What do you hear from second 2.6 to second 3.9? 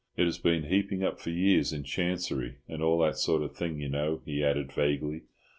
and all that sort of thing, you